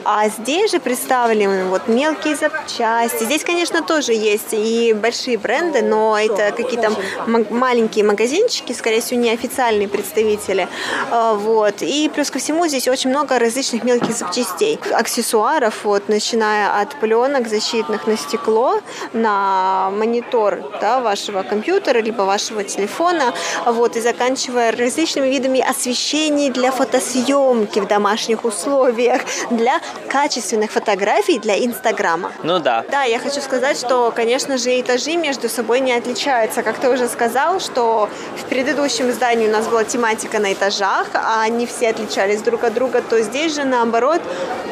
[0.04, 3.24] А здесь же представлены вот мелкие запчасти.
[3.24, 6.92] Здесь, конечно, тоже есть и большие бренды, но это какие-то
[7.28, 10.68] маленькие магазинчики, скорее всего, неофициальные представители.
[11.12, 11.82] А, вот.
[11.82, 14.80] И плюс ко всему здесь очень много различных мелких запчастей.
[14.92, 18.80] Аксессуаров, вот, начиная от пленок защитных на стекло,
[19.14, 23.34] на монитор да, вашего компьютера, либо вашего телефона,
[23.66, 29.80] вот, и заканчивая различными видами освещений для фотосъемки в домашних условиях, для
[30.10, 32.32] качественных фотографий для Инстаграма.
[32.44, 32.86] Ну да.
[32.92, 36.64] Да, я хочу сказать, что, конечно же, этажи между собой не отличаются.
[36.64, 41.42] Как ты уже сказал, что в предыдущем издании у нас была тематика на этажах, а
[41.42, 44.22] они все отличались друг от друга, то здесь же, наоборот,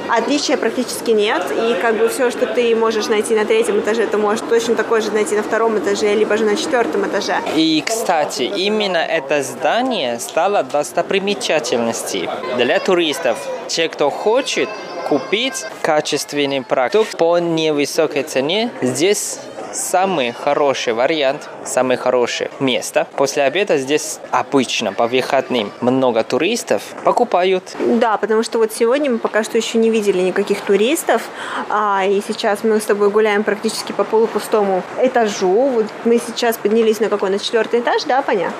[0.09, 1.43] отличия практически нет.
[1.51, 5.01] И как бы все, что ты можешь найти на третьем этаже, ты можешь точно такое
[5.01, 7.36] же найти на втором этаже, либо же на четвертом этаже.
[7.55, 13.38] И, кстати, именно это здание стало достопримечательностью для туристов.
[13.68, 14.70] Те, кто хочет
[15.07, 19.39] купить качественный продукт по невысокой цене, здесь
[19.74, 23.07] самый хороший вариант, самое хорошее место.
[23.15, 27.76] После обеда здесь обычно по выходным много туристов покупают.
[27.80, 31.24] Да, потому что вот сегодня мы пока что еще не видели никаких туристов,
[31.69, 35.69] а, и сейчас мы с тобой гуляем практически по полупустому этажу.
[35.69, 37.30] Вот мы сейчас поднялись на какой?
[37.30, 38.55] На четвертый этаж, да, понятно?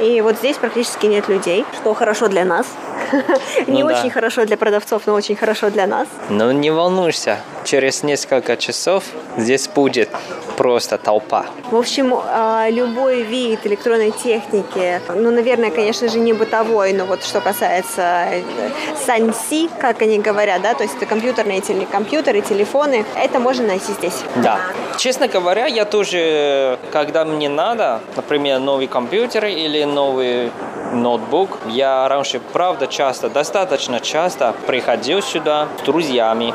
[0.00, 2.66] И вот здесь практически нет людей, что хорошо для нас.
[3.66, 6.08] Не ну очень хорошо для продавцов, но очень хорошо для нас.
[6.28, 9.04] Ну не волнуйся, через несколько часов
[9.36, 10.08] здесь будет
[10.56, 11.46] просто толпа.
[11.70, 17.22] В общем, а, любой вид электронной техники, ну, наверное, конечно же, не бытовой, но вот
[17.22, 18.42] что касается э,
[19.04, 24.22] санси, как они говорят, да, то есть это компьютерные компьютеры, телефоны, это можно найти здесь.
[24.36, 24.58] Да.
[24.96, 30.50] Честно говоря, я тоже, когда мне надо, например, новый компьютер или новый
[30.92, 36.54] ноутбук, я раньше, правда, часто, достаточно часто приходил сюда с друзьями,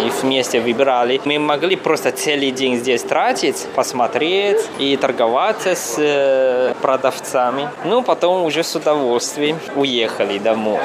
[0.00, 1.20] и вместе выбирали.
[1.24, 7.68] Мы могли просто целый день здесь тратить, посмотреть и торговаться с э, продавцами.
[7.84, 10.80] Ну, потом уже с удовольствием уехали домой.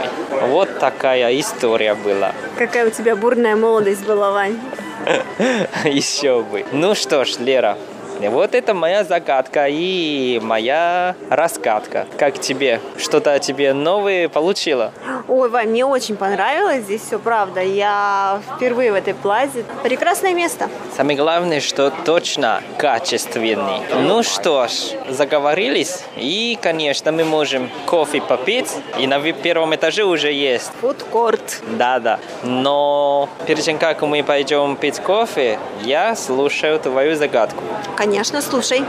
[0.49, 2.33] Вот такая история была.
[2.57, 4.59] Какая у тебя бурная молодость была, Вань?
[5.85, 6.65] Еще бы.
[6.71, 7.77] Ну что ж, Лера,
[8.19, 12.07] вот это моя загадка и моя раскатка.
[12.17, 12.79] Как тебе?
[12.97, 14.91] Что-то тебе новое получила?
[15.27, 17.61] Ой, Вань, мне очень понравилось здесь все, правда.
[17.61, 19.65] Я впервые в этой плазе.
[19.83, 20.69] Прекрасное место.
[20.95, 23.81] Самое главное, что точно качественный.
[24.01, 24.71] Ну что ж,
[25.09, 26.03] заговорились.
[26.15, 28.71] И, конечно, мы можем кофе попить.
[28.97, 30.71] И на первом этаже уже есть.
[30.81, 31.61] Фудкорт.
[31.77, 32.19] Да-да.
[32.43, 37.61] Но перед тем, как мы пойдем пить кофе, я слушаю твою загадку.
[37.95, 38.06] Конечно,
[38.41, 38.83] слушай.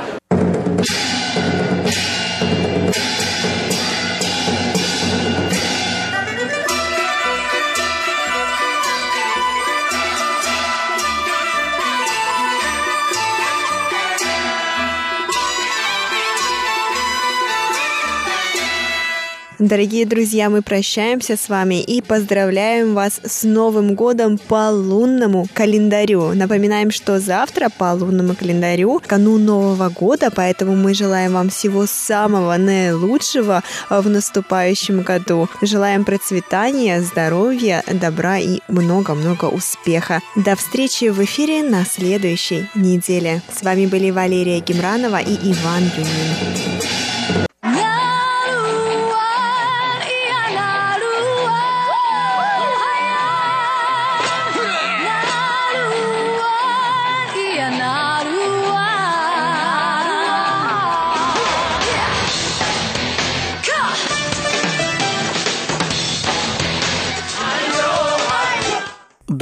[19.59, 26.33] Дорогие друзья, мы прощаемся с вами и поздравляем вас с Новым годом по лунному календарю.
[26.33, 32.57] Напоминаем, что завтра по лунному календарю канун Нового года, поэтому мы желаем вам всего самого
[32.57, 35.49] наилучшего в наступающем году.
[35.61, 40.21] Желаем процветания, здоровья, добра и много-много успеха.
[40.37, 43.43] До встречи в эфире на следующей неделе.
[43.53, 47.08] С вами были Валерия Гемранова и Иван Юнин.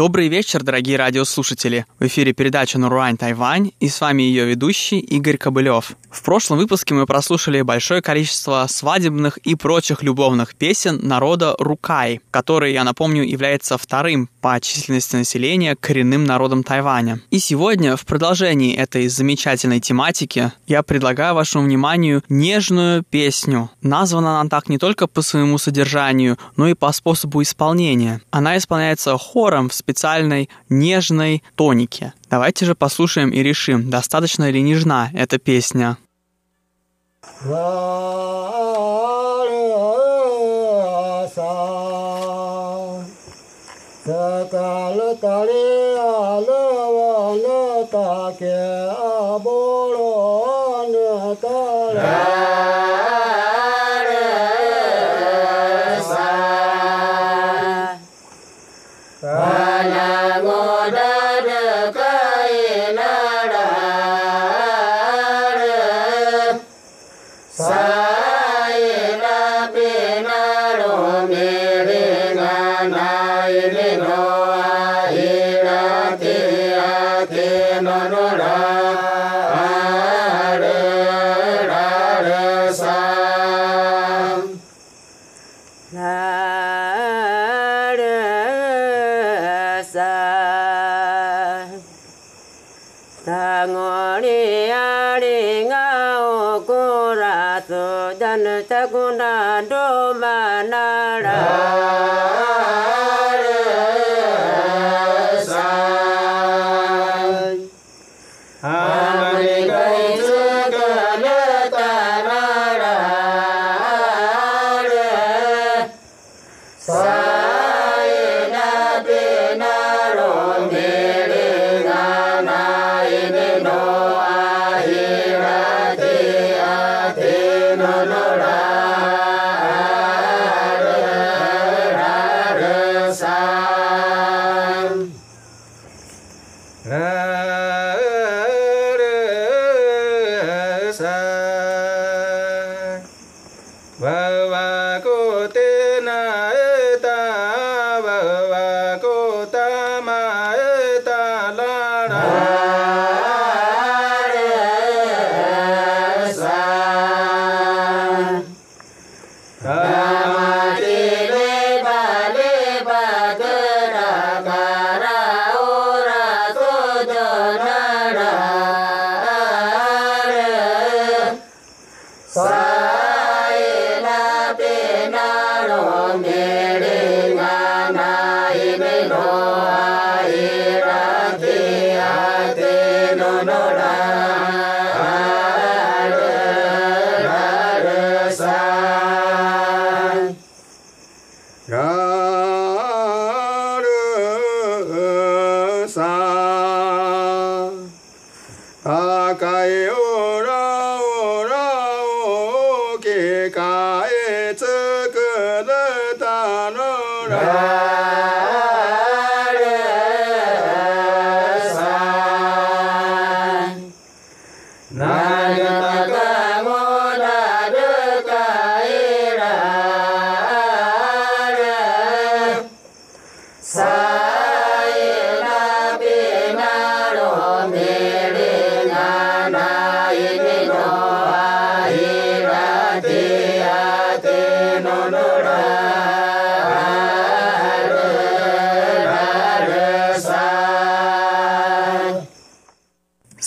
[0.06, 1.84] Добрый вечер, дорогие радиослушатели.
[1.98, 5.96] В эфире передача «Наруань Тайвань» и с вами ее ведущий Игорь Кобылев.
[6.12, 12.72] В прошлом выпуске мы прослушали большое количество свадебных и прочих любовных песен народа Рукай, который,
[12.72, 17.20] я напомню, является вторым по численности населения коренным народом Тайваня.
[17.32, 23.70] И сегодня, в продолжении этой замечательной тематики, я предлагаю вашему вниманию нежную песню.
[23.82, 28.20] Названа она так не только по своему содержанию, но и по способу исполнения.
[28.30, 32.12] Она исполняется хором в специальной нежной тонике.
[32.28, 35.96] Давайте же послушаем и решим, достаточно ли нежна эта песня.
[97.68, 99.18] so dan ta gun
[99.68, 102.75] do ma na ra.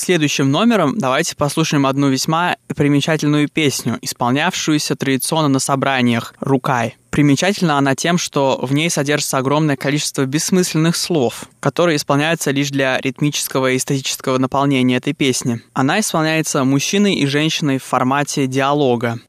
[0.10, 6.97] Следующим номером давайте послушаем одну весьма примечательную песню, исполнявшуюся традиционно на собраниях «Рукай».
[7.12, 12.99] Примечательна она тем, что в ней содержится огромное количество бессмысленных слов, которые исполняются лишь для
[12.99, 15.62] ритмического и эстетического наполнения этой песни.
[15.74, 19.20] Она исполняется мужчиной и женщиной в формате диалога.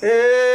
[0.00, 0.49] My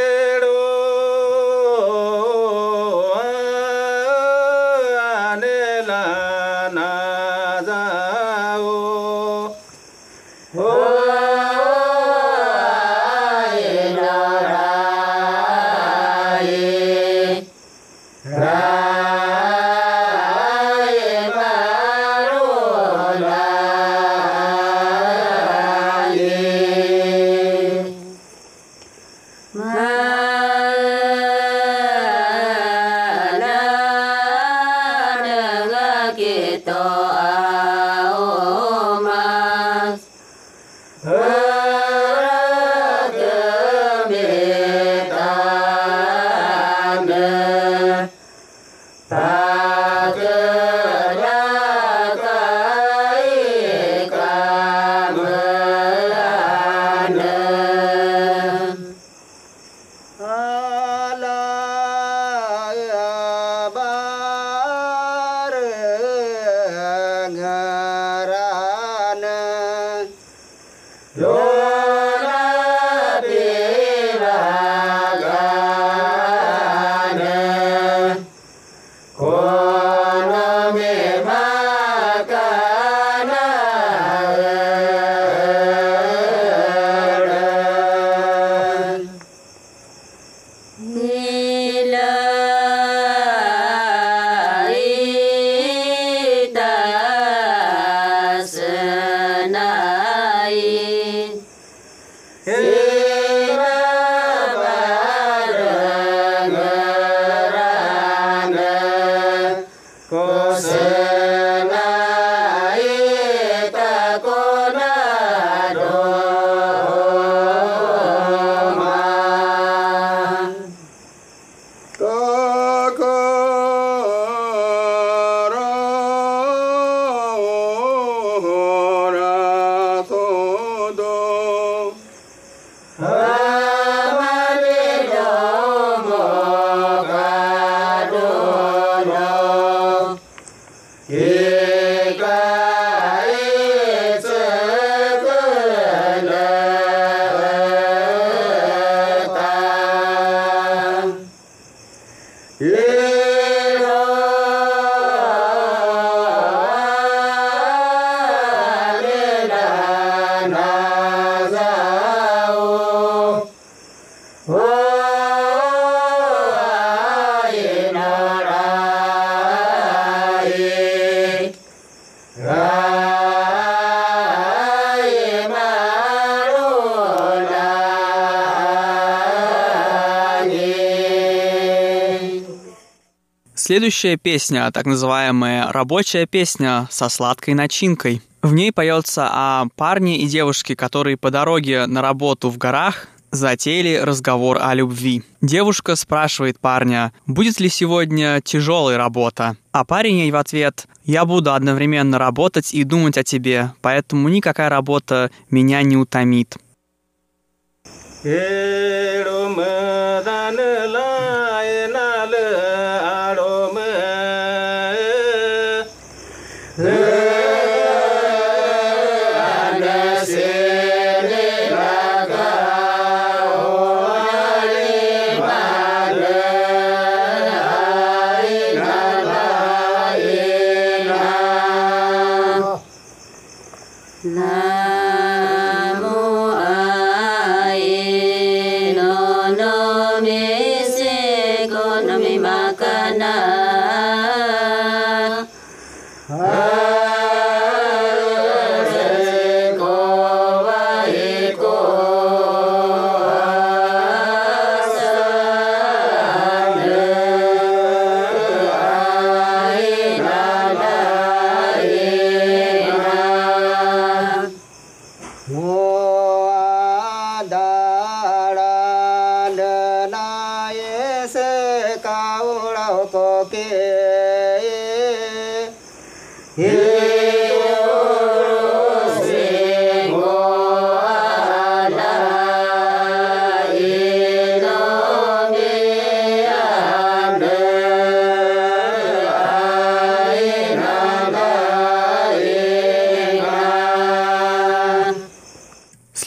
[183.66, 188.22] Следующая песня, так называемая рабочая песня со сладкой начинкой.
[188.40, 193.96] В ней поется о парне и девушке, которые по дороге на работу в горах затеяли
[193.96, 195.24] разговор о любви.
[195.40, 199.56] Девушка спрашивает парня, будет ли сегодня тяжелая работа.
[199.72, 204.68] А парень ей в ответ, я буду одновременно работать и думать о тебе, поэтому никакая
[204.68, 206.56] работа меня не утомит.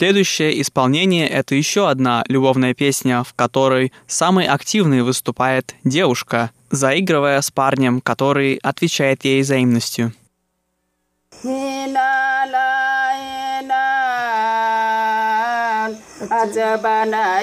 [0.00, 7.50] Следующее исполнение— это еще одна любовная песня, в которой самой активной выступает девушка, заигрывая с
[7.50, 10.14] парнем, который отвечает ей взаимностью.
[16.30, 17.42] Ajabana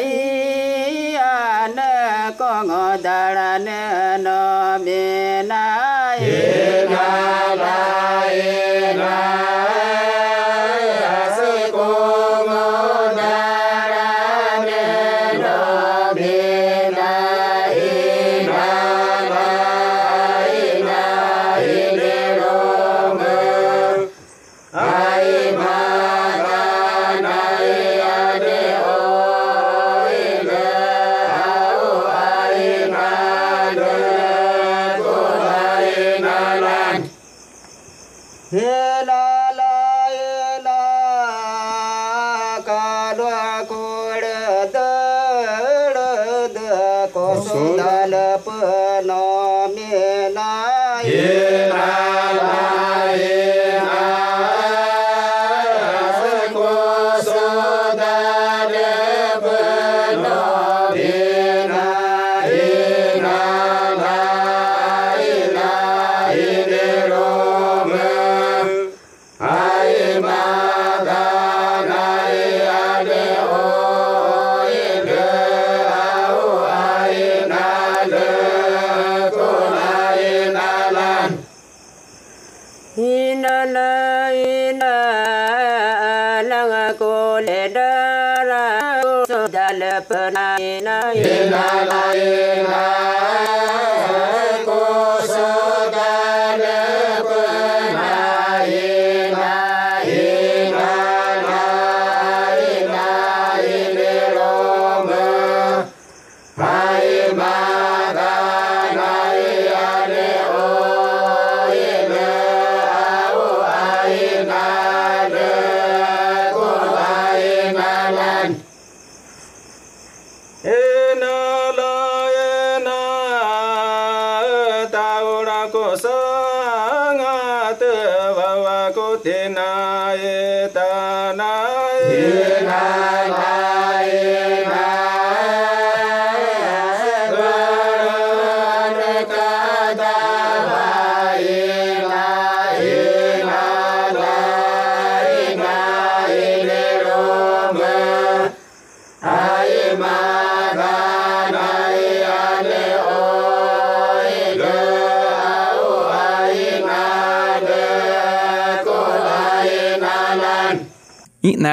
[91.23, 93.06] Inhalaye, inhalaye.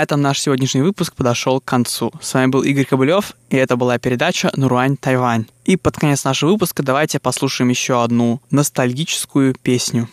[0.04, 2.12] Этом наш сегодняшний выпуск подошел к концу.
[2.20, 5.46] С вами был Игорь Кобылев, и это была передача «Нуруань Тайвань».
[5.64, 10.08] И под конец нашего выпуска давайте послушаем еще одну ностальгическую песню.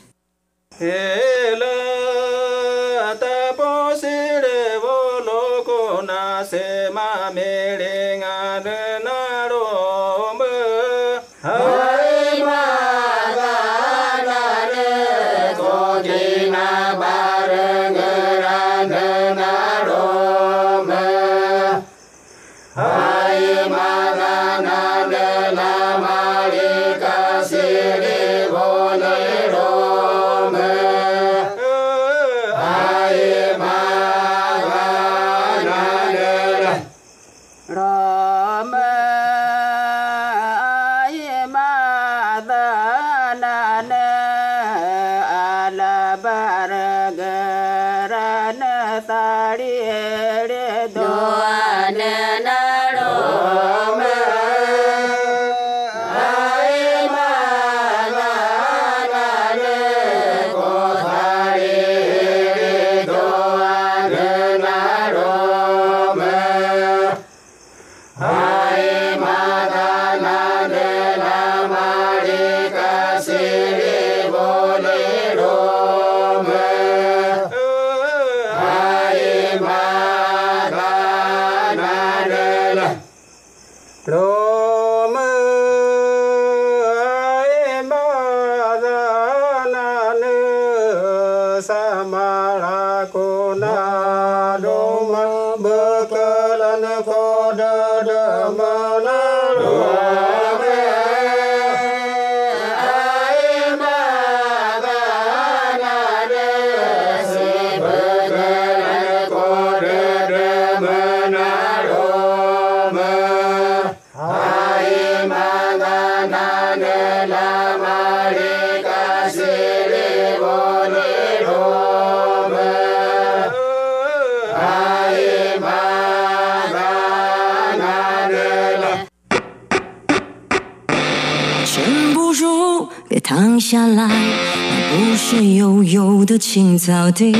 [131.73, 134.07] 忍不住，别躺下来。
[134.07, 137.31] 那不是悠悠的青草地，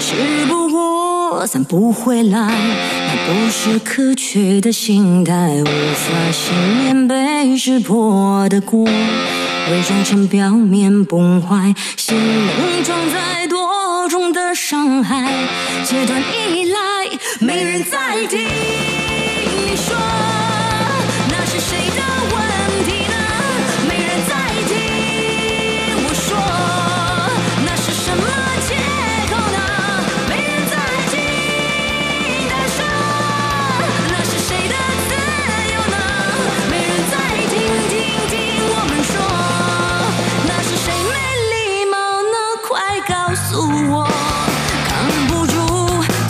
[0.00, 2.38] 只不过散不回来。
[2.48, 15.30] 那不是可取的心态，无法幸免被识破的过，伪装成表面崩坏，心能装载多重的伤害。
[15.84, 16.78] 切断依赖，
[17.40, 18.46] 没人再提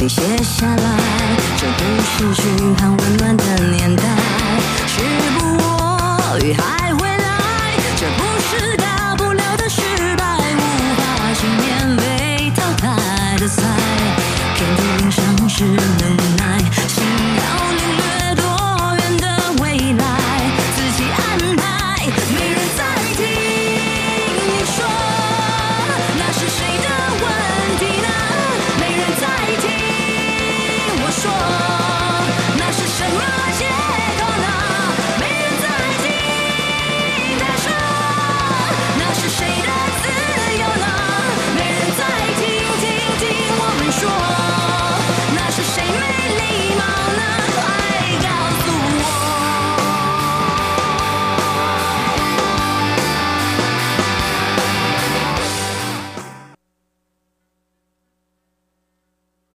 [0.09, 0.98] 写下来
[1.59, 4.02] 这不是寻常温暖的年代
[4.86, 5.02] 是
[5.38, 6.78] 不我与海